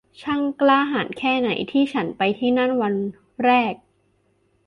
[0.21, 2.93] ช่างกล้าหาญแค่ไหน ที่ฉันไปที่นั่นวัน
[3.43, 3.73] แรก